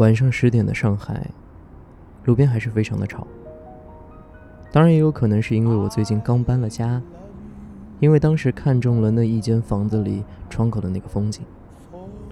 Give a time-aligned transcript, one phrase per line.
[0.00, 1.26] 晚上十点的上海，
[2.24, 3.26] 路边还是非常的吵。
[4.72, 7.02] 当然，也有可能是因为我最近刚搬了家，
[7.98, 11.44] 因为当时看中了那一间房子里窗口的那个风景，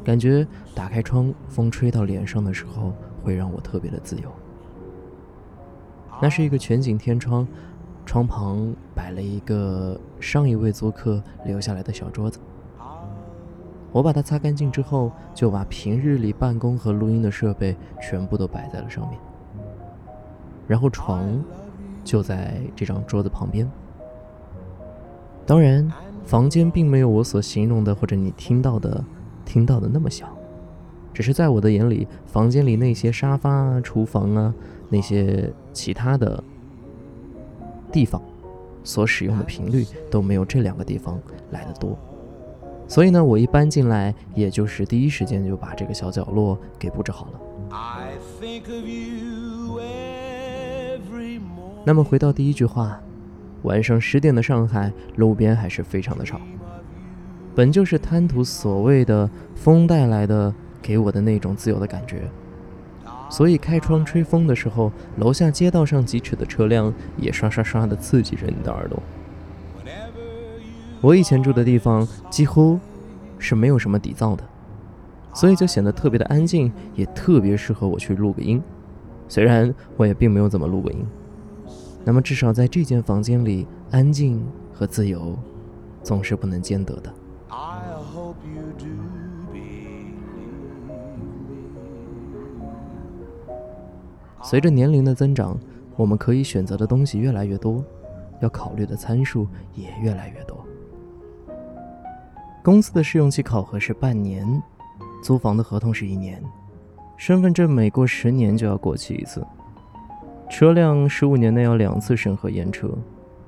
[0.02, 4.32] 感觉打开窗，风吹到脸上的时候，会让我特别的自由。
[6.22, 7.46] 那是一个全景天窗，
[8.06, 12.38] 窗旁摆了一个上一位租客留下来的小桌子。
[13.90, 19.18] 我把它擦干净之后，就把平日里办公和录音的设备全部都摆在了上面。
[20.66, 21.42] 然后床
[22.04, 23.68] 就在这张桌子旁边。
[25.46, 25.90] 当然，
[26.26, 29.02] 房间并没有我所形容的或者你听到的
[29.46, 30.28] 听到的那么小，
[31.14, 34.54] 只是在我的眼里，房间里那些沙发啊、厨房啊
[34.90, 36.44] 那些其他的
[37.90, 38.20] 地方
[38.84, 41.18] 所使用的频率都没有这两个地方
[41.50, 41.98] 来的多。
[42.88, 47.40] 所以呢，我一搬进来，也就是第一时间就把这个小角落给布置好了。
[51.84, 52.98] 那么回到第一句话，
[53.62, 56.40] 晚上十点的上海路边还是非常的吵，
[57.54, 62.22] 本就是贪图所谓的风带来的给我的那种自由的感觉，
[63.28, 69.02] 所以开窗吹风的时候，楼下街道上疾驰的车辆也刷刷刷的刺激着你的耳朵。
[71.00, 72.78] 我以前住的地方几乎
[73.38, 74.42] 是没有什么底噪的，
[75.32, 78.60] 所以就显得特别的安静，也特别适合我去录个音。
[79.28, 81.06] 虽然我也并没有怎么录过音，
[82.04, 85.38] 那么至少在这间房间里，安静和自由
[86.02, 87.14] 总是不能兼得的。
[94.42, 95.56] 随着年龄的增长，
[95.94, 97.84] 我们可以选择的东西越来越多，
[98.40, 100.57] 要考虑的参数也越来越多。
[102.62, 104.62] 公司的试用期考核是半年，
[105.22, 106.42] 租房的合同是一年，
[107.16, 109.46] 身份证每过十年就要过期一次，
[110.50, 112.90] 车辆十五年内要两次审核验车，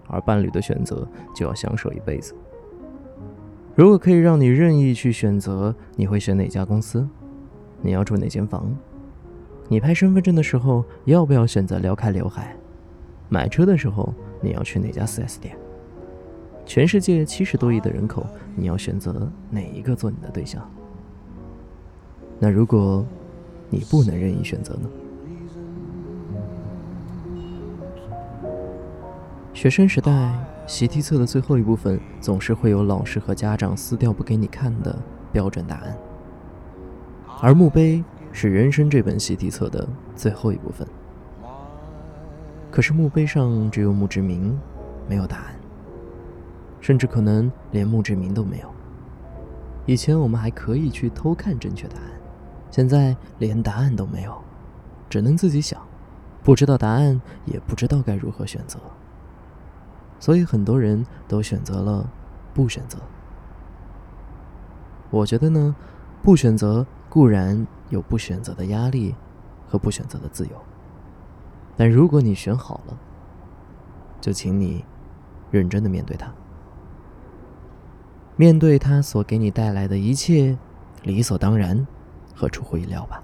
[0.07, 2.35] 而伴侣的选择就要相守一辈子。
[3.75, 7.07] 如果可以让你任意去选择，你会选哪家公司？
[7.83, 8.75] 你要住哪间房？
[9.69, 12.57] 你拍身份证的时候要不要选择撩开刘海？
[13.29, 15.57] 买车的时候你要去哪家 4S 店？
[16.71, 20.63] 全世界七十多亿的人口，你要选择哪一个做你的对象？
[22.39, 23.05] 那如果
[23.69, 24.89] 你不能任意选择呢？
[29.53, 30.33] 学生时代
[30.65, 34.97] 习题册的最后一部分，总是会有老师和家长撕掉不给你看的
[35.33, 35.97] 标准答案，
[37.43, 40.87] 而墓碑是人生这本习题册的最后一部分。
[42.71, 44.57] 可是墓碑上只有墓志铭，
[45.09, 45.60] 没有答案。
[46.81, 48.71] 甚至可能连墓志铭都没有。
[49.87, 52.11] 以前我们还可以去偷看正确答案，
[52.71, 54.37] 现在连答案都没有，
[55.09, 55.81] 只能自己想，
[56.43, 58.79] 不知道答案，也不知道该如何选择。
[60.19, 62.09] 所以很多人都选择了
[62.53, 62.99] 不选择。
[65.11, 65.75] 我觉得呢，
[66.23, 69.15] 不选择固然有不选择的压力
[69.67, 70.53] 和不选择的自由，
[71.77, 72.97] 但如果你选好了，
[74.21, 74.85] 就请你
[75.51, 76.33] 认真的面对它。
[78.41, 80.57] 面对他所给你带来的一切，
[81.03, 81.87] 理所当然
[82.35, 83.23] 和出乎意料吧。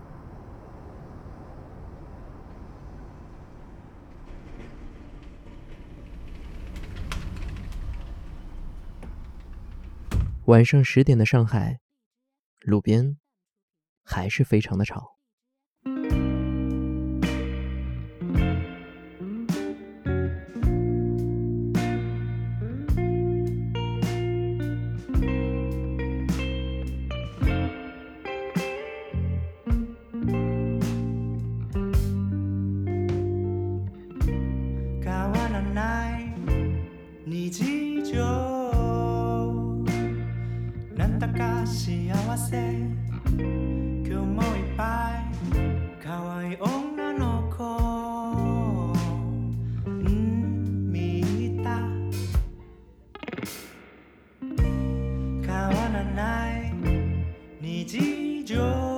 [10.44, 11.80] 晚上十点的上海，
[12.60, 13.16] 路边
[14.04, 15.15] 还是非常的吵。
[58.46, 58.95] rejoice.